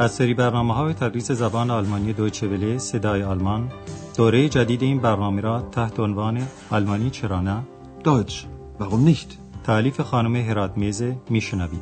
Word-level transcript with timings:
از 0.00 0.12
سری 0.12 0.34
برنامه 0.34 0.74
های 0.74 0.94
تدریس 0.94 1.30
زبان 1.30 1.70
آلمانی 1.70 2.12
دویچه 2.12 2.48
وله 2.48 2.78
صدای 2.78 3.22
آلمان 3.22 3.72
دوره 4.16 4.48
جدید 4.48 4.82
این 4.82 4.98
برنامه 4.98 5.40
را 5.40 5.60
تحت 5.60 6.00
عنوان 6.00 6.46
آلمانی 6.70 7.10
چرا 7.10 7.40
نه 7.40 7.62
Deutsch. 8.04 8.46
Warum 8.80 9.04
nicht? 9.08 9.38
تعلیف 9.64 10.00
خانم 10.00 10.36
هرات 10.36 10.76
میزه 10.76 11.16
میشنوید 11.30 11.80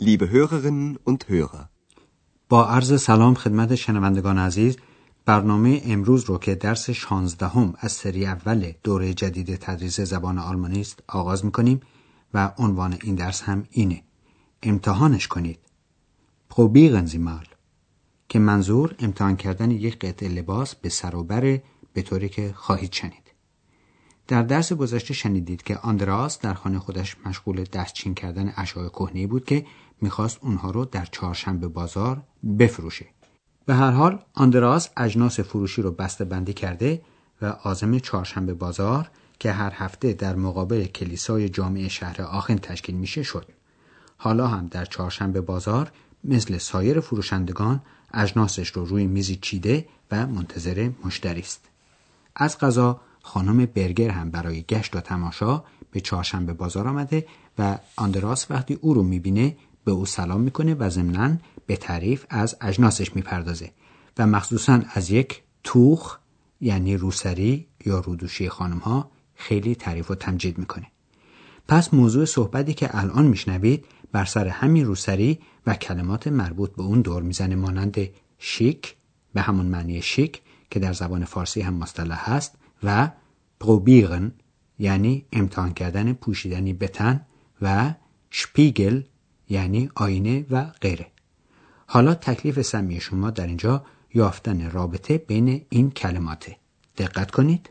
Liebe 0.00 0.26
Hörerinnen 0.30 0.98
und 1.04 1.24
Hörer, 1.28 1.68
با 2.48 2.66
عرض 2.66 3.02
سلام 3.02 3.34
خدمت 3.34 3.74
شنوندگان 3.74 4.38
عزیز 4.38 4.76
برنامه 5.28 5.82
امروز 5.84 6.24
رو 6.24 6.38
که 6.38 6.54
درس 6.54 6.90
16 6.90 7.46
هم 7.46 7.74
از 7.78 7.92
سری 7.92 8.26
اول 8.26 8.72
دوره 8.82 9.14
جدید 9.14 9.56
تدریس 9.56 10.00
زبان 10.00 10.38
آلمانی 10.38 10.80
است 10.80 11.02
آغاز 11.08 11.44
می‌کنیم 11.44 11.80
و 12.34 12.52
عنوان 12.58 12.98
این 13.02 13.14
درس 13.14 13.42
هم 13.42 13.66
اینه. 13.70 14.02
امتحانش 14.62 15.28
کنید. 15.28 15.58
probieren 16.52 17.10
Sie 17.10 17.18
mal 17.18 17.46
که 18.28 18.38
منظور 18.38 18.94
امتحان 18.98 19.36
کردن 19.36 19.70
یک 19.70 19.98
قطعه 19.98 20.28
لباس 20.28 20.74
به 20.74 20.88
سر 20.88 21.14
و 21.14 21.24
بره 21.24 21.62
به 21.92 22.02
طوری 22.02 22.28
که 22.28 22.52
خواهید 22.56 22.92
شنید. 22.92 23.32
در 24.28 24.42
درس 24.42 24.72
گذشته 24.72 25.14
شنیدید 25.14 25.62
که 25.62 25.78
آندراس 25.78 26.38
در 26.38 26.54
خانه 26.54 26.78
خودش 26.78 27.16
مشغول 27.26 27.64
دستچین 27.64 28.14
کردن 28.14 28.52
اشیاء 28.56 28.88
کهنه 28.88 29.26
بود 29.26 29.44
که 29.44 29.66
می‌خواست 30.00 30.38
اونها 30.42 30.70
رو 30.70 30.84
در 30.84 31.04
چهارشنبه 31.04 31.68
بازار 31.68 32.22
بفروشه. 32.58 33.17
به 33.68 33.74
هر 33.74 33.90
حال 33.90 34.18
آندراس 34.34 34.88
اجناس 34.96 35.40
فروشی 35.40 35.82
رو 35.82 35.90
بسته 35.90 36.24
بندی 36.24 36.52
کرده 36.52 37.00
و 37.42 37.46
آزم 37.46 37.98
چهارشنبه 37.98 38.54
بازار 38.54 39.10
که 39.38 39.52
هر 39.52 39.72
هفته 39.74 40.12
در 40.12 40.36
مقابل 40.36 40.84
کلیسای 40.84 41.48
جامعه 41.48 41.88
شهر 41.88 42.22
آخن 42.22 42.56
تشکیل 42.56 42.94
میشه 42.94 43.22
شد. 43.22 43.46
حالا 44.16 44.46
هم 44.46 44.66
در 44.66 44.84
چهارشنبه 44.84 45.40
بازار 45.40 45.92
مثل 46.24 46.58
سایر 46.58 47.00
فروشندگان 47.00 47.80
اجناسش 48.14 48.68
رو 48.68 48.84
روی 48.84 49.06
میزی 49.06 49.38
چیده 49.42 49.86
و 50.10 50.26
منتظر 50.26 50.90
مشتری 51.04 51.40
است. 51.40 51.64
از 52.36 52.58
قضا 52.58 53.00
خانم 53.22 53.66
برگر 53.66 54.10
هم 54.10 54.30
برای 54.30 54.62
گشت 54.62 54.96
و 54.96 55.00
تماشا 55.00 55.64
به 55.90 56.00
چهارشنبه 56.00 56.52
بازار 56.52 56.88
آمده 56.88 57.26
و 57.58 57.78
آندراس 57.96 58.50
وقتی 58.50 58.78
او 58.80 58.94
رو 58.94 59.02
می‌بینه 59.02 59.56
به 59.88 59.94
او 59.94 60.06
سلام 60.06 60.40
می‌کنه 60.40 60.74
و 60.74 60.90
ضمنا 60.90 61.36
به 61.66 61.76
تعریف 61.76 62.26
از 62.30 62.56
اجناسش 62.60 63.16
می‌پردازه 63.16 63.72
و 64.18 64.26
مخصوصا 64.26 64.80
از 64.94 65.10
یک 65.10 65.42
توخ 65.64 66.18
یعنی 66.60 66.96
روسری 66.96 67.66
یا 67.86 67.98
رودوشی 67.98 68.48
خانم 68.48 68.78
ها 68.78 69.10
خیلی 69.34 69.74
تعریف 69.74 70.10
و 70.10 70.14
تمجید 70.14 70.58
می‌کنه. 70.58 70.86
پس 71.68 71.94
موضوع 71.94 72.24
صحبتی 72.24 72.74
که 72.74 72.98
الان 72.98 73.26
میشنوید 73.26 73.84
بر 74.12 74.24
سر 74.24 74.48
همین 74.48 74.84
روسری 74.84 75.38
و 75.66 75.74
کلمات 75.74 76.26
مربوط 76.26 76.76
به 76.76 76.82
اون 76.82 77.00
دور 77.00 77.22
می‌زنه 77.22 77.54
مانند 77.54 77.96
شیک 78.38 78.96
به 79.34 79.40
همون 79.40 79.66
معنی 79.66 80.02
شیک 80.02 80.42
که 80.70 80.80
در 80.80 80.92
زبان 80.92 81.24
فارسی 81.24 81.60
هم 81.60 81.74
مصطلح 81.74 82.30
هست 82.30 82.54
و 82.82 83.10
پروبیرن 83.60 84.32
یعنی 84.78 85.26
امتحان 85.32 85.72
کردن 85.72 86.12
پوشیدنی 86.12 86.72
بتن 86.72 87.26
و 87.62 87.94
شپیگل 88.30 89.02
یعنی 89.48 89.90
آینه 89.94 90.46
و 90.50 90.64
غیره 90.64 91.06
حالا 91.86 92.14
تکلیف 92.14 92.62
سمی 92.62 93.00
شما 93.00 93.30
در 93.30 93.46
اینجا 93.46 93.84
یافتن 94.14 94.70
رابطه 94.70 95.18
بین 95.18 95.66
این 95.68 95.90
کلماته 95.90 96.56
دقت 96.98 97.30
کنید 97.30 97.70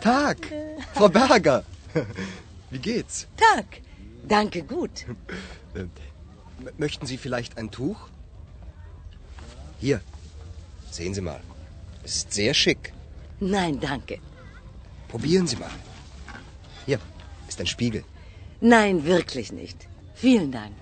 Tag, 0.00 0.38
Frau 0.94 1.08
Berger. 1.08 1.64
Wie 2.70 2.78
geht's? 2.78 3.26
Tag. 3.36 3.66
Danke, 4.28 4.62
gut. 4.62 5.06
Möchten 6.78 7.06
Sie 7.06 7.16
vielleicht 7.16 7.56
ein 7.58 7.70
Tuch? 7.70 8.00
Hier, 9.80 10.00
sehen 10.90 11.14
Sie 11.14 11.20
mal. 11.20 11.40
Es 12.04 12.16
ist 12.16 12.32
sehr 12.32 12.54
schick. 12.54 12.92
Nein, 13.44 13.74
danke. 13.80 14.14
Probieren 15.12 15.46
Sie 15.46 15.56
mal. 15.56 15.74
Hier 16.86 16.98
ist 17.48 17.60
ein 17.60 17.66
Spiegel. 17.66 18.02
Nein, 18.60 19.04
wirklich 19.04 19.48
nicht. 19.52 19.78
Vielen 20.14 20.50
Dank. 20.60 20.78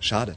Schade. 0.00 0.34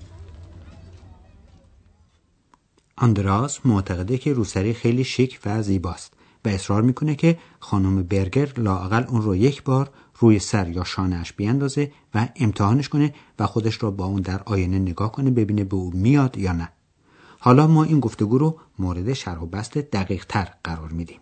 آندراس 2.98 3.66
معتقده 3.66 4.18
که 4.18 4.34
روسری 4.34 4.74
خیلی 4.74 5.04
شیک 5.04 5.40
و 5.46 5.62
زیباست 5.64 6.14
و 6.46 6.50
اصرار 6.50 6.82
می‌کنه 6.82 7.16
که 7.16 7.38
خانم 7.60 8.04
برگر 8.04 8.54
لاقل 8.58 9.04
اون 9.08 9.22
رو 9.22 9.36
یک 9.36 9.64
بار 9.64 9.90
روی 10.20 10.40
سر 10.40 10.68
یا 10.68 10.84
شانهش 10.84 11.34
بیاندازه 11.34 11.92
و 12.14 12.28
امتحانش 12.36 12.90
کنه 12.90 13.14
و 13.40 13.48
خودش 13.48 13.84
را 13.84 13.92
با 13.92 14.06
اون 14.06 14.22
در 14.22 14.44
آینه 14.46 14.80
نگاه 14.80 15.12
کنه 15.12 15.32
ببینه 15.32 15.64
به 15.64 15.76
او 15.76 15.92
میاد 15.94 16.38
یا 16.38 16.52
نه 16.52 16.70
حالا 17.40 17.68
ما 17.68 17.84
این 17.84 18.00
گفتگو 18.00 18.38
رو 18.38 18.60
مورد 18.80 19.14
شرح 19.14 19.40
و 19.40 19.46
بست 19.46 19.78
دقیق 19.78 20.26
تر 20.26 20.48
قرار 20.64 20.90
میدیم 20.92 21.20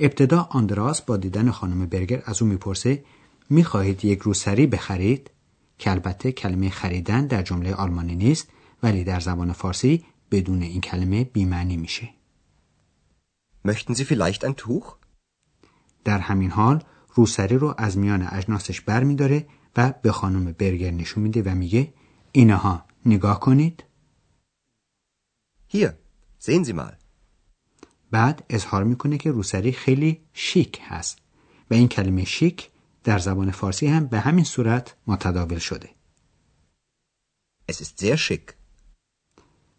ابتدا 0.00 0.48
آندراس 0.50 1.02
با 1.02 1.16
دیدن 1.16 1.50
خانم 1.50 1.86
برگر 1.86 2.22
از 2.26 2.42
او 2.42 2.48
می‌پرسه 2.48 3.04
می‌خواهید 3.50 4.04
یک 4.04 4.18
روسری 4.18 4.66
بخرید 4.66 5.30
که 5.78 5.90
البته 5.90 6.32
کلمه 6.32 6.70
خریدن 6.70 7.26
در 7.26 7.42
جمله 7.42 7.74
آلمانی 7.74 8.14
نیست 8.14 8.48
ولی 8.82 9.04
در 9.04 9.20
زبان 9.20 9.52
فارسی 9.52 10.04
بدون 10.30 10.62
این 10.62 10.80
کلمه 10.80 11.24
بیمعنی 11.24 11.76
میشه 11.76 12.08
Möchten 13.66 13.94
Sie 13.94 14.04
vielleicht 14.04 14.44
ein 14.44 14.54
Tuch? 14.54 14.94
در 16.04 16.18
همین 16.18 16.50
حال 16.50 16.84
روسری 17.14 17.58
رو 17.58 17.74
از 17.78 17.98
میان 17.98 18.28
اجناسش 18.30 18.80
بر 18.80 19.04
می 19.04 19.14
داره 19.14 19.46
و 19.76 19.94
به 20.02 20.12
خانم 20.12 20.52
برگر 20.52 20.90
نشون 20.90 21.22
میده 21.22 21.42
و 21.42 21.54
میگه 21.54 21.94
اینها 22.32 22.84
نگاه 23.06 23.40
کنید 23.40 23.84
Hier, 25.72 25.92
sehen 26.40 26.64
Sie 26.64 26.72
mal. 26.72 27.07
بعد 28.10 28.44
اظهار 28.50 28.84
می‌کنه 28.84 29.18
که 29.18 29.30
روسری 29.30 29.72
خیلی 29.72 30.20
شیک 30.32 30.80
هست 30.82 31.18
و 31.70 31.74
این 31.74 31.88
کلمه 31.88 32.24
شیک 32.24 32.70
در 33.04 33.18
زبان 33.18 33.50
فارسی 33.50 33.86
هم 33.86 34.06
به 34.06 34.20
همین 34.20 34.44
صورت 34.44 34.96
متداول 35.06 35.58
شده 35.58 35.90
Es 37.72 37.74
ist 37.74 38.04
sehr 38.04 38.16
schick. 38.16 38.52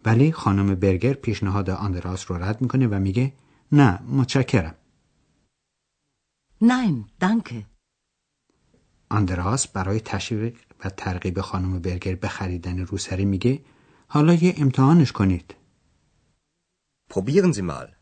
ولی 0.06 0.31
خانم 0.31 0.75
برگر 0.75 1.13
پیشنهاد 1.13 1.69
آندراس 1.69 2.31
رو 2.31 2.44
رد 2.44 2.62
می‌کنه 2.62 2.88
و 2.88 3.00
میگه 3.00 3.34
نه 3.72 4.00
متشکرم 4.01 4.75
Nein, 6.63 7.23
danke. 7.23 7.63
آندراس 9.09 9.68
برای 9.68 10.00
تشویق 10.00 10.57
و 10.85 10.89
ترغیب 10.89 11.41
خانم 11.41 11.79
برگر 11.79 12.16
به 12.16 12.28
خریدن 12.28 12.79
روسری 12.79 13.25
میگه 13.25 13.62
حالا 14.07 14.34
یه 14.34 14.53
امتحانش 14.57 15.12
کنید 15.12 15.56
Probieren 17.13 17.53
Sie 17.53 17.62
mal. 17.62 17.98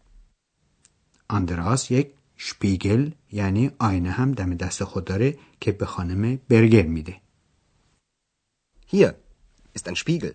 آندراس 1.30 1.92
یک 1.92 2.14
شپیگل 2.38 3.12
یعنی 3.32 3.72
آینه 3.80 4.12
هم 4.12 4.32
دم 4.32 4.56
دست 4.56 4.84
خود 4.84 5.06
داره 5.06 5.38
که 5.60 5.72
به 5.72 5.86
خانم 5.86 6.36
برگر 6.50 6.86
میده 6.86 7.22
Hier 8.92 9.14
ist 9.78 9.88
ein 9.88 9.96
Spiegel. 9.96 10.34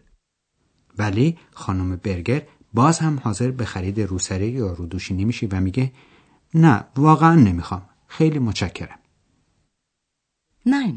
ولی 0.98 1.38
خانم 1.52 1.97
برگر 1.97 2.47
باز 2.75 2.98
هم 2.98 3.19
حاضر 3.19 3.50
به 3.50 3.64
خرید 3.64 4.00
روسری 4.00 4.48
یا 4.48 4.72
رودوشی 4.72 5.14
نمیشه 5.14 5.48
و 5.50 5.60
میگه 5.60 5.92
نه 6.54 6.84
واقعا 6.97 7.34
نمی‌خوام 7.34 7.88
خیلی 8.06 8.38
متشکرم 8.38 8.99
Nein, 10.66 10.96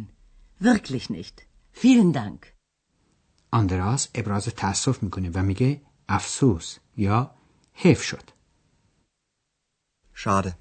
wirklich 0.62 1.10
nicht. 1.10 1.46
Vielen 1.82 2.12
Dank. 2.14 2.46
آندراس 3.52 4.10
ابراز 4.16 4.46
تأسف 4.46 5.04
می‌کنه 5.04 5.30
و 5.34 5.44
میگه 5.44 5.82
افسوس 6.10 6.78
یا 6.98 7.32
حیف 7.74 8.02
شد 8.04 8.35
Schade. 10.16 10.52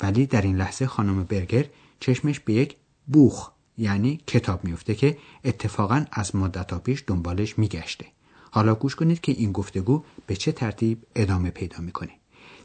ولی 0.00 0.26
در 0.26 0.42
این 0.42 0.56
لحظه 0.56 0.86
خانم 0.86 1.24
برگر 1.24 1.64
چشمش 2.00 2.40
به 2.40 2.52
یک 2.52 2.76
بوخ 3.06 3.50
یعنی 3.78 4.20
کتاب 4.26 4.64
میفته 4.64 4.94
که 4.94 5.18
اتفاقا 5.44 6.04
از 6.12 6.36
مدت 6.36 6.82
پیش 6.82 7.04
دنبالش 7.06 7.58
میگشته. 7.58 8.06
حالا 8.50 8.74
گوش 8.74 8.94
کنید 8.94 9.20
که 9.20 9.32
این 9.32 9.52
گفتگو 9.52 10.04
به 10.26 10.36
چه 10.36 10.52
ترتیب 10.52 11.06
ادامه 11.14 11.50
پیدا 11.50 11.78
می‌کنه. 11.78 12.10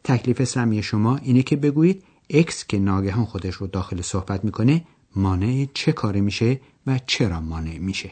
تکلیف 0.03 0.43
سمی 0.43 0.83
شما 0.83 1.17
اینه 1.17 1.43
که 1.43 1.55
بگویید 1.55 2.03
اکس 2.29 2.65
که 2.67 2.79
ناگهان 2.79 3.25
خودش 3.25 3.55
رو 3.55 3.67
داخل 3.67 4.01
صحبت 4.01 4.45
می‌کنه 4.45 4.85
مانع 5.15 5.67
چه 5.73 5.91
کاری 5.91 6.21
میشه 6.21 6.61
و 6.87 6.99
چرا 7.05 7.41
مانع 7.41 7.77
میشه. 7.77 8.11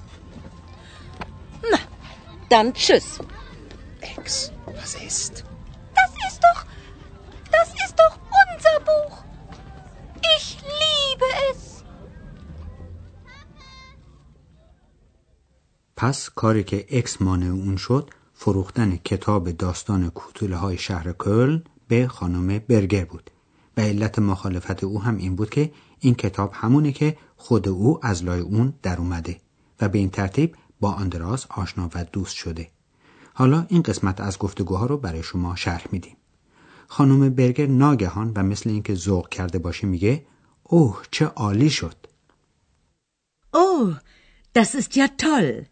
Dann 2.51 2.73
tschüss. 2.73 3.07
Ex, 4.01 4.51
was 4.79 4.91
ist? 5.09 5.33
Das 5.99 6.11
ist 6.27 6.39
doch. 6.47 6.61
Das 7.57 7.69
ist 7.83 7.95
doch 8.01 8.15
unser 8.43 8.77
Buch. 8.89 9.15
Ich 10.35 10.45
liebe 10.81 11.27
es. 11.49 11.83
پس 15.95 16.29
کاری 16.29 16.63
که 16.63 16.85
اکس 16.89 17.21
مانع 17.21 17.49
اون 17.51 17.77
شد 17.77 18.09
فروختن 18.33 18.95
کتاب 18.95 19.51
داستان 19.51 20.09
کوتوله 20.09 20.55
های 20.55 20.77
شهر 20.77 21.11
کلن 21.11 21.63
به 21.87 22.07
خانم 22.07 22.59
برگر 22.59 23.05
بود 23.05 23.31
و 23.77 23.81
علت 23.81 24.19
مخالفت 24.19 24.83
او 24.83 25.01
هم 25.01 25.17
این 25.17 25.35
بود 25.35 25.49
که 25.49 25.71
این 25.99 26.15
کتاب 26.15 26.51
همونه 26.53 26.91
که 26.91 27.17
خود 27.37 27.67
او 27.67 28.05
از 28.05 28.23
لای 28.23 28.39
اون 28.39 28.73
در 28.81 28.97
اومده 28.97 29.37
و 29.81 29.89
به 29.89 29.97
این 29.97 30.09
ترتیب 30.09 30.55
با 30.81 30.91
آندراس 30.91 31.45
آشنا 31.49 31.89
و 31.93 32.03
دوست 32.03 32.35
شده. 32.35 32.67
حالا 33.33 33.65
این 33.69 33.81
قسمت 33.81 34.21
از 34.21 34.37
گفتگوها 34.37 34.85
رو 34.85 34.97
برای 34.97 35.23
شما 35.23 35.55
شرح 35.55 35.85
میدیم. 35.91 36.17
خانم 36.87 37.29
برگر 37.29 37.67
ناگهان 37.67 38.31
و 38.35 38.43
مثل 38.43 38.69
اینکه 38.69 38.95
ذوق 38.95 39.29
کرده 39.29 39.59
باشه 39.59 39.87
میگه 39.87 40.25
اوه 40.63 41.01
چه 41.11 41.25
عالی 41.25 41.69
شد. 41.69 41.95
Oh, 43.53 43.87
das 44.55 44.75
ist 44.75 44.95
ja 44.95 45.07
toll. 45.23 45.65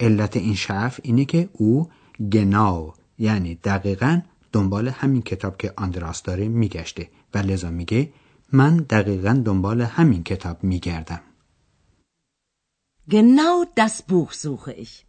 علت 0.00 0.36
این 0.36 0.54
شرف 0.54 1.00
اینه 1.02 1.24
که 1.24 1.48
او 1.52 1.90
گناو 2.32 2.94
یعنی 3.18 3.54
دقیقا 3.54 4.20
دنبال 4.52 4.88
همین 4.88 5.22
کتاب 5.22 5.56
که 5.56 5.72
آندراس 5.76 6.22
داره 6.22 6.48
میگشته 6.48 7.10
و 7.34 7.38
لذا 7.38 7.70
میگه 7.70 8.12
من 8.52 8.76
دقیقا 8.76 9.42
دنبال 9.44 9.80
همین 9.82 10.22
کتاب 10.22 10.64
میگردم. 10.64 11.20
Genau 13.08 13.64
das 13.76 14.02
Buch 14.02 14.32
suche 14.32 14.72
ich. 14.72 15.04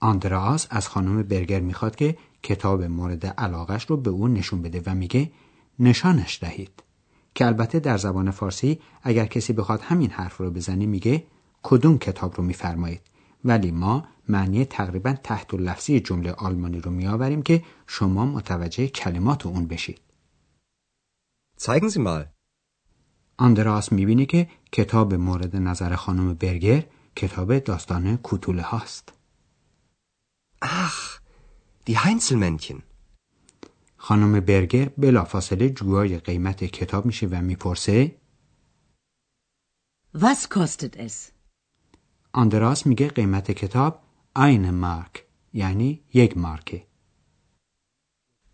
آندراس 0.00 0.66
از 0.70 0.88
خانم 0.88 1.22
برگر 1.22 1.60
می‌خواد 1.60 1.96
که 1.96 2.16
کتاب 2.42 2.82
مورد 2.82 3.26
علاقش 3.26 3.84
رو 3.84 3.96
به 3.96 4.10
او 4.10 4.28
نشون 4.28 4.62
بده 4.62 4.82
و 4.86 4.94
میگه 4.94 5.32
نشانش 5.78 6.38
دهید 6.42 6.82
که 7.34 7.46
البته 7.46 7.80
در 7.80 7.96
زبان 7.96 8.30
فارسی 8.30 8.80
اگر 9.02 9.26
کسی 9.26 9.52
بخواد 9.52 9.80
همین 9.80 10.10
حرف 10.10 10.36
رو 10.36 10.50
بزنه 10.50 10.86
میگه 10.86 11.24
کدوم 11.62 11.98
کتاب 11.98 12.36
رو 12.36 12.44
میفرمایید 12.44 13.00
ولی 13.44 13.70
ما 13.70 14.04
معنی 14.28 14.64
تقریبا 14.64 15.12
تحت 15.12 15.54
لفظی 15.54 16.00
جمله 16.00 16.32
آلمانی 16.32 16.80
رو 16.80 16.90
میآوریم 16.90 17.42
که 17.42 17.62
شما 17.86 18.26
متوجه 18.26 18.86
کلمات 18.88 19.46
اون 19.46 19.66
بشید 19.66 20.00
Zeigen 21.60 21.90
Sie 21.90 21.98
mal. 21.98 22.26
آندراس 23.36 23.92
می‌بینه 23.92 24.26
که 24.26 24.48
کتاب 24.72 25.14
مورد 25.14 25.56
نظر 25.56 25.96
خانم 25.96 26.34
برگر 26.34 26.84
کتاب 27.16 27.58
داستان 27.58 28.16
کوتوله 28.16 28.62
هاست 28.62 29.12
Ach, 30.60 31.20
die 31.86 31.98
Heinzelmännchen. 31.98 32.82
خانم 33.96 34.40
برگر 34.40 34.88
بلافاصله 34.88 35.70
جویای 35.70 36.18
قیمت 36.18 36.64
کتاب 36.64 37.06
میشه 37.06 37.26
و 37.26 37.42
می‌پرسه 37.42 38.16
Was 40.16 40.46
kostet 40.54 40.96
es? 40.96 41.32
آندراس 42.32 42.86
میگه 42.86 43.08
قیمت 43.08 43.50
کتاب 43.50 44.02
این 44.36 44.70
مارک 44.70 45.24
یعنی 45.52 46.02
یک 46.14 46.36
مارکه 46.36 46.86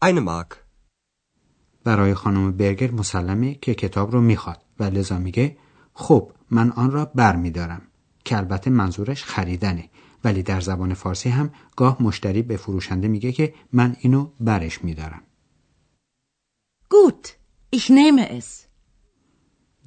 Eine 0.05 0.21
Mark. 0.21 0.57
برای 1.85 2.15
خانم 2.15 2.53
برگر 2.53 2.91
مسلمه 2.91 3.55
که 3.55 3.75
کتاب 3.75 4.11
رو 4.13 4.21
می‌خواد 4.21 4.63
و 4.79 4.85
لذا 4.85 5.19
میگه 5.19 5.57
خب 5.95 6.33
من 6.51 6.71
آن 6.71 6.91
را 6.91 7.05
بر 7.05 7.37
میدارم 7.37 7.83
که 8.25 8.37
البته 8.37 8.71
منظورش 8.71 9.25
خریدنه 9.25 9.91
ولی 10.25 10.43
در 10.43 10.61
زبان 10.61 10.95
فارسی 10.95 11.29
هم 11.29 11.51
گاه 11.77 12.03
مشتری 12.03 12.43
به 12.43 12.57
فروشنده 12.57 13.09
میگه 13.09 13.33
که 13.33 13.55
من 13.73 13.97
اینو 14.01 14.29
برش 14.41 14.85
میدارم 14.85 15.23
Gut, 16.91 17.25
ich 17.77 17.91
nehme 17.91 18.39
es. 18.39 18.67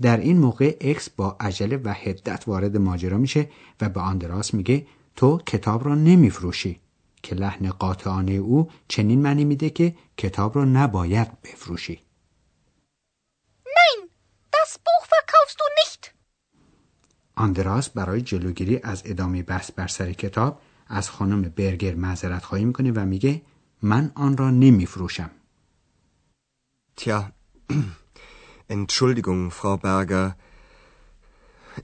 در 0.02 0.18
این 0.18 0.38
موقع 0.38 0.78
اکس 0.82 1.10
با 1.10 1.38
عجله 1.40 1.78
و 1.78 1.94
هدت 1.98 2.44
وارد 2.48 2.78
ماجرا 2.78 3.18
میشه 3.18 3.50
و 3.82 3.90
به 3.90 4.00
آندراس 4.00 4.54
میگه 4.54 4.88
تو 5.16 5.38
کتاب 5.38 5.86
را 5.86 5.96
نمیفروشی 5.96 6.80
که 7.24 7.36
لحن 7.36 7.70
قاطعانه 7.70 8.32
او 8.32 8.70
چنین 8.88 9.22
معنی 9.22 9.46
میده 9.46 9.70
که 9.70 9.96
کتاب 10.18 10.56
را 10.56 10.66
نباید 10.66 11.42
بفروشی 11.42 12.02
Nein, 13.78 14.00
das 14.56 14.72
Buch 14.86 15.06
verkaufst 15.16 15.58
du 15.62 15.68
nicht. 15.82 15.97
آندراس 17.38 17.90
برای 17.90 18.22
جلوگیری 18.22 18.80
از 18.84 19.02
ادامه 19.06 19.44
بحث 19.44 19.72
بر 19.72 19.88
سر 19.88 20.14
کتاب 20.14 20.62
از 20.88 21.10
خانم 21.10 21.42
برگر 21.42 21.96
معذرت 21.96 22.44
خواهی 22.44 22.66
می‌کنه 22.66 22.92
و 22.92 23.06
میگه 23.06 23.42
من 23.82 24.12
آن 24.16 24.38
را 24.38 24.52
نمیفروشم 24.52 25.30
Tja, 27.00 27.20
Entschuldigung, 28.76 29.42
Frau 29.52 29.78
Berger. 29.78 30.28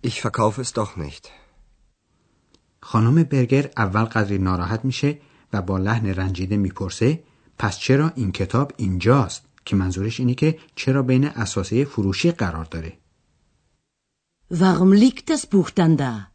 Ich 0.02 0.22
verkaufe 0.22 0.62
es 0.62 0.74
doch 0.74 0.98
nicht. 0.98 1.30
خانم 2.82 3.24
برگر 3.24 3.70
اول 3.78 4.04
قدری 4.04 4.38
ناراحت 4.38 4.86
میشه 4.86 5.20
و 5.54 5.62
با 5.62 5.78
لحن 5.78 6.06
رنجیده 6.06 6.58
می‌پرسه 6.58 7.24
پس 7.58 7.80
چرا 7.80 8.12
این 8.16 8.32
کتاب 8.32 8.72
اینجاست 8.78 9.46
که 9.66 9.76
منظورش 9.76 10.20
اینه 10.20 10.34
که 10.34 10.60
چرا 10.76 11.02
بین 11.02 11.26
اساسه 11.26 11.86
فروشی 11.86 12.32
قرار 12.32 12.66
داره 12.66 13.03
Warum 14.50 14.92
liegt 14.94 15.30
das 15.30 15.46
Buch 15.48 15.70
dann 15.72 15.98
da? 15.98 16.28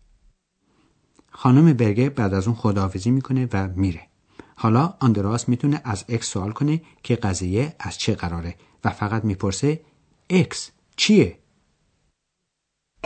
خانم 1.31 1.73
برگر 1.73 2.09
بعد 2.09 2.35
از 2.35 2.47
اون 2.47 2.57
خداحافظی 2.57 3.11
می‌کنه 3.11 3.49
و 3.53 3.69
میره 3.69 4.07
حالا 4.57 4.95
آندراس 5.01 5.49
می‌تونه 5.49 5.81
از 5.85 6.05
اکس 6.09 6.27
سوال 6.27 6.53
کنه 6.53 6.83
که 7.03 7.17
قضیه 7.17 7.77
از 7.79 7.99
چه 7.99 8.15
قراره 8.15 8.55
و 8.85 8.91
فقط 8.91 9.25
می‌پرسه 9.25 9.81
اکس 10.31 10.71
چیه؟ 10.97 11.39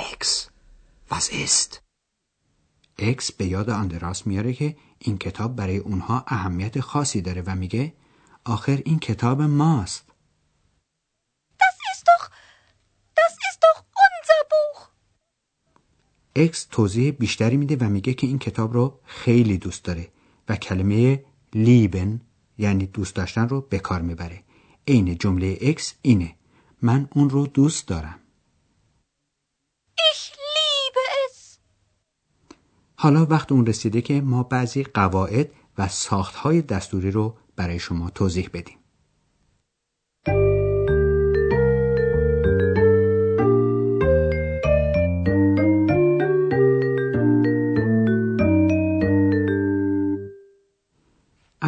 Ex, 0.00 0.48
was 1.10 1.28
ist? 1.32 1.78
اکس 2.98 3.32
به 3.32 3.46
یاد 3.46 3.70
آندراس 3.70 4.26
میاره 4.26 4.52
که 4.52 4.76
این 4.98 5.18
کتاب 5.18 5.56
برای 5.56 5.78
اونها 5.78 6.24
اهمیت 6.26 6.80
خاصی 6.80 7.20
داره 7.20 7.42
و 7.46 7.54
میگه 7.54 7.92
آخر 8.44 8.82
این 8.84 8.98
کتاب 8.98 9.42
ماست 9.42 10.11
اکس 16.36 16.66
توضیح 16.70 17.10
بیشتری 17.10 17.56
میده 17.56 17.76
و 17.76 17.88
میگه 17.88 18.14
که 18.14 18.26
این 18.26 18.38
کتاب 18.38 18.72
رو 18.72 19.00
خیلی 19.04 19.58
دوست 19.58 19.84
داره 19.84 20.08
و 20.48 20.56
کلمه 20.56 21.24
لیبن 21.54 22.20
یعنی 22.58 22.86
دوست 22.86 23.14
داشتن 23.14 23.48
رو 23.48 23.60
به 23.60 23.78
کار 23.78 24.02
می‌بره. 24.02 24.42
عین 24.88 25.18
جمله 25.18 25.58
اکس 25.60 25.94
اینه. 26.02 26.34
من 26.82 27.08
اون 27.14 27.30
رو 27.30 27.46
دوست 27.46 27.88
دارم. 27.88 28.18
Ich 29.96 30.22
liebe 30.30 31.04
es. 31.26 31.58
حالا 32.94 33.26
وقت 33.26 33.52
اون 33.52 33.66
رسیده 33.66 34.00
که 34.00 34.20
ما 34.20 34.42
بعضی 34.42 34.82
قواعد 34.84 35.50
و 35.78 35.88
ساختهای 35.88 36.62
دستوری 36.62 37.10
رو 37.10 37.36
برای 37.56 37.78
شما 37.78 38.10
توضیح 38.10 38.50
بدیم. 38.52 38.81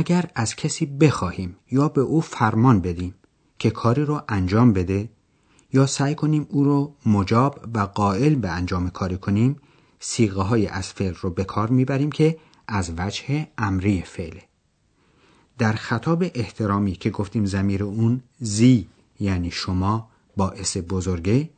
اگر 0.05 0.31
از 0.35 0.57
کسی 0.57 0.87
بخواهیم 0.87 1.57
یا 1.71 1.89
به 1.89 2.01
او 2.01 2.21
فرمان 2.21 2.81
بدیم 2.81 3.15
که 3.59 3.71
کاری 3.71 4.05
رو 4.05 4.23
انجام 4.29 4.73
بده 4.73 5.09
یا 5.73 5.87
سعی 5.87 6.15
کنیم 6.15 6.47
او 6.51 6.65
رو 6.65 6.95
مجاب 7.07 7.61
و 7.75 7.79
قائل 7.79 8.35
به 8.35 8.49
انجام 8.51 8.91
کاری 8.91 9.17
کنیم 9.17 9.57
سیغه 10.01 10.43
های 10.43 10.67
از 10.67 10.93
فعل 10.93 11.15
رو 11.21 11.31
به 11.31 11.45
کار 11.45 11.71
می‌بریم 11.71 12.13
که 12.13 12.39
از 12.69 12.93
وجه 12.99 13.47
امری 13.59 14.03
فعله. 14.03 14.43
در 15.59 15.73
خطاب 15.73 16.25
احترامی 16.35 16.93
که 16.93 17.11
گفتیم 17.11 17.45
زمیر 17.45 17.85
اون 17.85 18.23
زی 18.41 18.89
یعنی 19.21 19.51
شما 19.51 20.09
باعث 20.37 20.77
بزرگه 20.89 21.51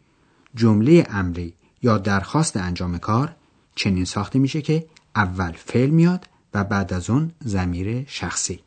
جمله 0.55 1.07
امری 1.11 1.55
یا 1.83 1.99
درخواست 1.99 2.57
انجام 2.57 2.99
کار 2.99 3.37
چنین 3.75 4.05
ساخته 4.05 4.39
میشه 4.39 4.63
که 4.63 4.87
اول 5.17 5.53
فعل 5.53 5.91
میاد 5.91 6.27
و 6.57 6.65
بعد 6.65 6.93
از 6.93 7.11
اون 7.11 7.33
زمیر 7.41 8.05
شخصی 8.07 8.61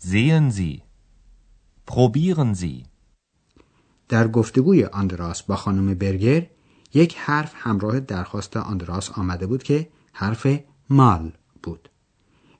Sehen 0.00 0.50
Sie. 0.50 0.82
Probieren 1.90 2.54
Sie. 2.54 2.86
در 4.08 4.28
گفتگوی 4.28 4.84
آندراس 4.84 5.42
با 5.42 5.56
خانم 5.56 5.94
برگر 5.94 6.46
یک 6.94 7.16
حرف 7.16 7.52
همراه 7.56 8.00
درخواست 8.00 8.56
آندراس 8.56 9.10
آمده 9.10 9.46
بود 9.46 9.62
که 9.62 9.88
حرف 10.12 10.46
مال 10.90 11.32
بود 11.62 11.90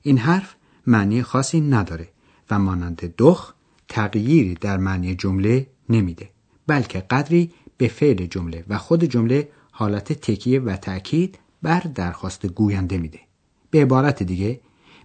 این 0.01 0.17
حرف 0.17 0.55
معنی 0.87 1.23
خاصی 1.23 1.61
نداره 1.61 2.09
و 2.51 2.59
مانند 2.59 3.15
دخ 3.17 3.53
تغییری 3.87 4.53
در 4.53 4.77
معنی 4.77 5.15
جمله 5.15 5.67
نمیده 5.89 6.29
بلکه 6.67 6.99
قدری 6.99 7.53
به 7.77 7.87
فعل 7.87 8.25
جمله 8.25 8.65
و 8.67 8.77
خود 8.77 9.03
جمله 9.03 9.49
حالت 9.71 10.13
تکیه 10.13 10.59
و 10.59 10.75
تأکید 10.75 11.39
بر 11.61 11.79
درخواست 11.79 12.45
گوینده 12.45 12.97
میده 12.97 13.28
به 13.71 13.81
عبارت 13.81 14.23
دیگه 14.23 14.59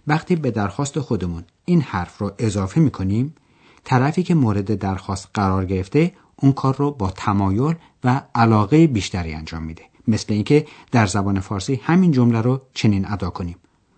وقتی 0.07 0.35
به 0.35 0.51
درخواست 0.51 0.99
خودمون 0.99 1.43
این 1.65 1.81
حرف 1.81 2.17
رو 2.17 2.31
اضافه 2.39 2.81
می‌کنیم 2.81 3.35
طرفی 3.83 4.23
که 4.23 4.35
مورد 4.35 4.75
درخواست 4.75 5.29
قرار 5.33 5.65
گرفته 5.65 6.13
اون 6.35 6.51
کار 6.51 6.75
رو 6.75 6.91
با 6.91 7.11
تمایل 7.11 7.75
و 8.03 8.21
علاقه 8.35 8.87
بیشتری 8.87 9.33
انجام 9.33 9.63
میده 9.63 9.83
مثل 10.07 10.33
اینکه 10.33 10.67
در 10.91 11.05
زبان 11.05 11.39
فارسی 11.39 11.79
همین 11.83 12.11
جمله 12.11 12.41
رو 12.41 12.61
چنین 12.73 13.11
ادا 13.11 13.29
کنیم 13.29 13.57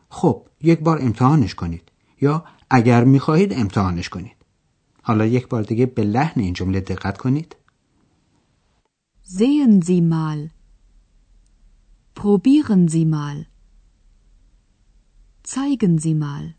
خب 0.09 0.45
یک 0.62 0.79
بار 0.79 1.01
امتحانش 1.01 1.55
کنید 1.55 1.91
یا 2.21 2.43
اگر 2.69 3.03
می‌خواهید 3.03 3.53
امتحانش 3.53 4.09
کنید 4.09 4.36
حالا 5.01 5.25
یک 5.25 5.47
بار 5.47 5.63
دیگه 5.63 5.86
به 5.86 6.03
لحن 6.03 6.41
این 6.41 6.53
جمله 6.53 6.79
دقت 6.79 7.17
کنید 7.17 7.55
Sehen 9.38 9.81
Sie 9.81 10.01
mal. 10.01 10.39
Probieren 12.15 12.88
Sie 12.88 13.05
mal. 13.05 13.38
Zeigen 15.54 15.98
Sie 15.98 16.13
mal. 16.13 16.54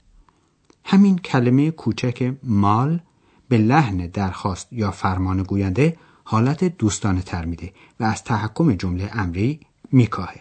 همین 0.85 1.19
کلمه 1.19 1.71
کوچک 1.71 2.35
مال 2.43 3.01
به 3.49 3.59
لحن 3.59 4.07
درخواست 4.07 4.73
یا 4.73 4.91
فرمان 4.91 5.43
گوینده 5.43 5.97
حالت 6.25 6.65
دوستانه 6.65 7.23
تر 7.23 7.45
میده 7.45 7.73
و 8.01 8.05
از 8.05 8.25
تحکم 8.25 8.75
جمله 8.75 9.11
امری 9.13 9.61
میکاهه. 9.93 10.41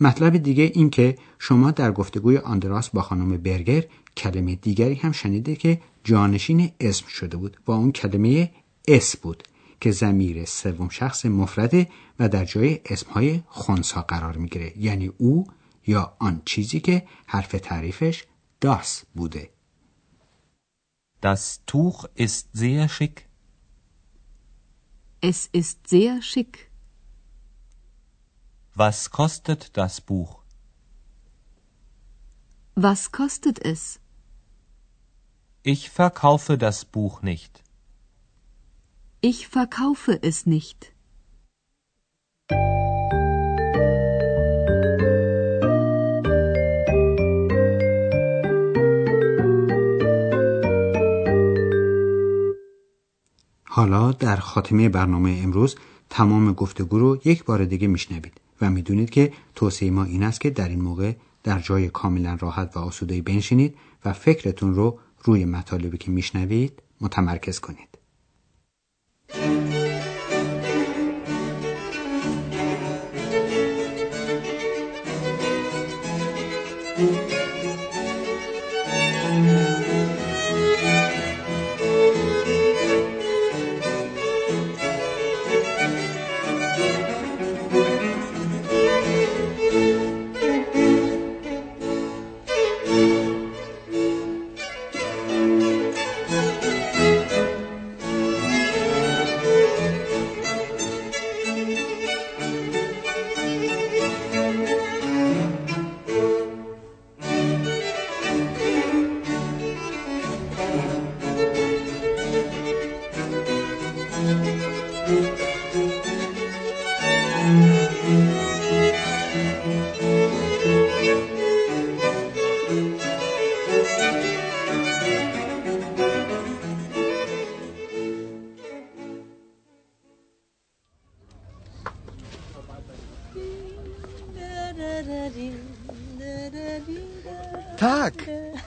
مطلب 0.00 0.36
دیگه 0.36 0.70
این 0.74 0.90
که 0.90 1.18
شما 1.38 1.70
در 1.70 1.92
گفتگوی 1.92 2.38
آندراس 2.38 2.90
با 2.90 3.02
خانم 3.02 3.36
برگر 3.36 3.84
کلمه 4.16 4.54
دیگری 4.54 4.94
هم 4.94 5.12
شنیده 5.12 5.56
که 5.56 5.80
جانشین 6.04 6.70
اسم 6.80 7.06
شده 7.06 7.36
بود 7.36 7.56
و 7.66 7.72
اون 7.72 7.92
کلمه 7.92 8.50
اس 8.88 9.16
بود 9.16 9.42
که 9.80 9.90
زمیر 9.90 10.44
سوم 10.44 10.88
شخص 10.88 11.26
مفرده 11.26 11.88
و 12.18 12.28
در 12.28 12.44
جای 12.44 12.80
اسمهای 12.84 13.40
خونسا 13.46 14.02
قرار 14.02 14.36
می‌گیره 14.36 14.72
یعنی 14.78 15.10
او 15.18 15.46
یا 15.87 16.15
آن 16.19 16.41
چیزی 16.45 16.79
که 16.79 17.07
حرف 17.27 17.51
تعریفش 17.51 18.25
داس 18.61 19.05
بوده 19.15 19.49
Das 21.21 21.65
Tuch 21.65 22.05
ist 22.15 22.47
sehr 22.53 22.87
schick. 22.87 23.17
Es 25.21 25.47
ist 25.47 25.87
sehr 25.89 26.21
schick. 26.21 26.71
Was 28.73 29.09
kostet 29.09 29.75
das 29.75 29.99
Buch? 29.99 30.39
Was 32.75 33.11
kostet 33.11 33.59
es? 33.73 33.99
Ich 35.63 35.89
verkaufe 35.89 36.57
das 36.57 36.85
Buch 36.85 37.21
nicht. 37.21 37.63
Ich 39.19 39.49
verkaufe 39.49 40.17
es 40.23 40.45
nicht. 40.45 40.93
حالا 53.76 54.12
در 54.12 54.36
خاتمه 54.36 54.88
برنامه 54.88 55.40
امروز 55.42 55.76
تمام 56.10 56.52
گفتگو 56.52 56.98
رو 56.98 57.18
یک 57.24 57.44
بار 57.44 57.64
دیگه 57.64 57.86
میشنوید 57.86 58.32
و 58.60 58.70
می‌دونید 58.70 59.10
که 59.10 59.32
توصیه 59.54 59.90
ما 59.90 60.04
این 60.04 60.22
است 60.22 60.40
که 60.40 60.50
در 60.50 60.68
این 60.68 60.80
موقع 60.80 61.12
در 61.42 61.58
جای 61.58 61.88
کاملا 61.88 62.36
راحت 62.40 62.76
و 62.76 62.78
آسوده 62.78 63.22
بنشینید 63.22 63.76
و 64.04 64.12
فکرتون 64.12 64.74
رو 64.74 64.98
روی 65.24 65.44
مطالبی 65.44 65.98
که 65.98 66.10
میشنوید 66.10 66.82
متمرکز 67.00 67.60
کنید. 67.60 67.98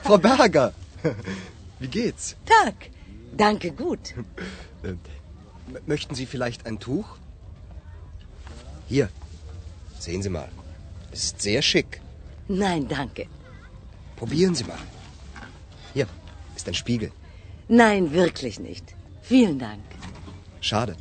Frau 0.07 0.19
Berger. 0.19 0.69
Wie 1.81 1.89
geht's? 1.99 2.25
Tag. 2.55 2.77
Danke 3.45 3.69
gut. 3.85 4.05
Äh, 4.83 4.89
m- 4.89 4.99
möchten 5.93 6.15
Sie 6.15 6.27
vielleicht 6.35 6.61
ein 6.69 6.79
Tuch? 6.87 7.09
Hier, 8.89 9.09
sehen 9.99 10.23
Sie 10.23 10.33
mal. 10.39 10.49
Es 11.15 11.21
ist 11.27 11.41
sehr 11.49 11.63
schick. 11.71 11.91
Nein, 12.49 12.83
danke. 12.89 13.23
Probieren 14.21 14.55
Sie 14.55 14.65
mal. 14.73 14.83
Hier 15.95 16.07
ist 16.57 16.67
ein 16.69 16.75
Spiegel. 16.83 17.11
Nein, 17.69 18.03
wirklich 18.13 18.57
nicht. 18.61 18.87
Vielen 19.23 19.59
Dank. 19.59 19.85
Schade. 20.61 20.97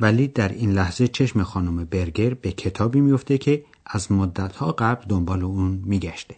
ولی 0.00 0.28
در 0.28 0.48
این 0.48 0.72
لحظه 0.72 1.08
چشم 1.08 1.42
خانم 1.42 1.84
برگر 1.84 2.34
به 2.34 2.52
کتابی 2.52 3.00
میفته 3.00 3.38
که 3.38 3.64
از 3.89 4.11
مدتها 4.11 4.71
قبل 4.71 5.05
دنبال 5.07 5.43
اون 5.43 5.81
میگشته. 5.85 6.35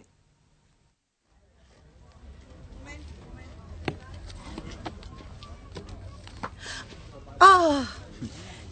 Oh, 7.40 7.82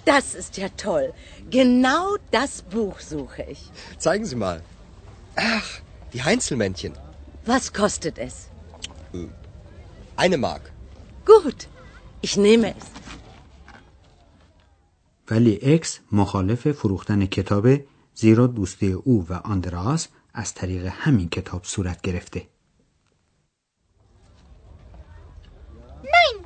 das 0.04 0.26
ist 0.40 0.58
ja 0.62 0.68
toll. 0.87 1.06
Genau 1.58 2.06
das 2.30 2.52
Buch 2.75 2.97
suche 3.00 3.42
ich. 3.52 3.61
Zeigen 4.04 4.26
Sie 4.30 4.37
mal. 4.37 4.58
Ach, 5.37 5.68
die 6.12 6.23
Heinzelmännchen. 6.28 6.92
Was 7.47 7.73
kostet 7.73 8.16
es? 8.18 8.35
Eine 10.16 10.38
Mark. 10.49 10.64
Gut, 11.32 11.61
ich 12.20 12.37
nehme 12.37 12.75
es. 12.80 12.87
ولی 15.30 15.58
اکس 15.62 16.00
مخالف 16.12 16.68
فروختن 16.68 17.26
کتاب 17.26 17.80
زیرا 18.20 18.46
دوستی 18.46 18.92
او 18.92 19.26
و 19.28 19.32
آندراس 19.32 20.08
از 20.34 20.54
طریق 20.54 20.87
همین 20.90 21.28
کتاب 21.28 21.64
صورت 21.64 22.00
گرفته. 22.00 22.46
Nein, 26.02 26.37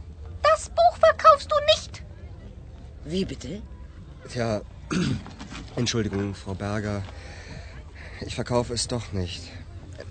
das 0.43 0.63
Buch 0.79 0.97
verkaufst 1.07 1.49
du 1.53 1.57
nicht. 1.73 1.93
Wie 3.13 3.25
bitte? 3.25 3.63
Tja, 4.33 4.61
Entschuldigung, 5.77 6.35
Frau 6.35 6.55
Berger. 6.55 7.03
Ich 8.27 8.35
verkaufe 8.35 8.75
es 8.75 8.85
doch 8.89 9.07
nicht. 9.13 9.43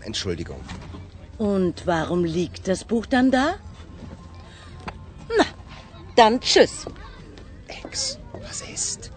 Entschuldigung. 0.09 0.61
Und 1.37 1.75
warum 1.85 2.21
liegt 2.23 2.67
das 2.67 2.81
Buch 2.91 3.05
dann 3.05 3.29
da? 3.37 3.45
Na, 5.37 5.45
dann 6.15 6.41
tschüss. 6.41 6.75
Ex, 7.67 8.17
was 8.45 8.61
ist? 8.77 9.11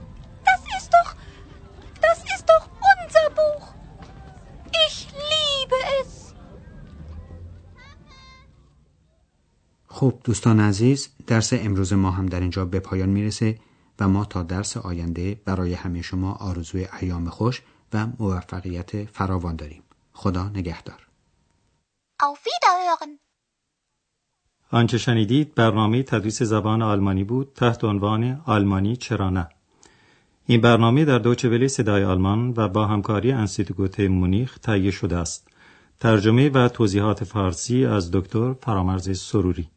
خب 10.04 10.20
دوستان 10.24 10.60
عزیز 10.60 11.08
درس 11.26 11.52
امروز 11.52 11.92
ما 11.92 12.10
هم 12.10 12.26
در 12.26 12.40
اینجا 12.40 12.64
به 12.64 12.80
پایان 12.80 13.08
می‌رسه 13.08 13.58
و 14.00 14.08
ما 14.08 14.24
تا 14.24 14.42
درس 14.42 14.76
آینده 14.76 15.40
برای 15.44 15.74
همه 15.74 16.02
شما 16.02 16.32
آرزوی 16.32 16.86
ایام 17.00 17.28
خوش 17.28 17.62
و 17.92 18.06
موفقیت 18.18 19.04
فراوان 19.04 19.56
داریم. 19.56 19.82
خدا 20.12 20.48
نگهدار. 20.48 21.06
آنچه 24.70 24.98
شنیدید 24.98 25.54
برنامه 25.54 26.02
تدریس 26.02 26.42
زبان 26.42 26.82
آلمانی 26.82 27.24
بود 27.24 27.52
تحت 27.54 27.84
عنوان 27.84 28.42
آلمانی 28.46 28.96
چرا 28.96 29.30
نه. 29.30 29.48
این 30.46 30.60
برنامه 30.60 31.04
در 31.04 31.18
دوچه 31.18 31.48
ولی 31.48 31.68
صدای 31.68 32.04
آلمان 32.04 32.54
و 32.56 32.68
با 32.68 32.86
همکاری 32.86 33.32
انستیتوت 33.32 34.00
مونیخ 34.00 34.58
تهیه 34.58 34.90
شده 34.90 35.16
است. 35.16 35.48
ترجمه 36.00 36.48
و 36.48 36.68
توضیحات 36.68 37.24
فارسی 37.24 37.86
از 37.86 38.10
دکتر 38.10 38.52
فرامرز 38.52 39.20
سروری. 39.20 39.68